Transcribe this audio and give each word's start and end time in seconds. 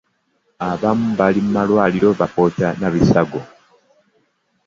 Abamu 0.71 1.07
bali 1.19 1.39
mu 1.45 1.51
malwaliro 1.55 2.09
bapooca 2.19 2.67
na 2.79 2.87
bisago. 2.93 3.39